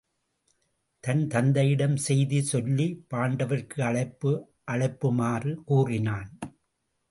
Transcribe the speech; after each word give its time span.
தன் 1.03 1.27
தந்தையிடம் 1.27 1.95
செய்தி 1.95 2.41
சொல்லிப் 2.41 3.05
பாண்டவர்க்கு 3.13 3.81
அழைப்பு 3.81 4.31
அழைப்புமாறு 4.71 5.53
கூறினான். 5.63 6.29